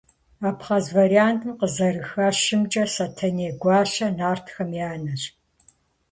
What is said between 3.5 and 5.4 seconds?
гуащэ нартхэм я анэщ.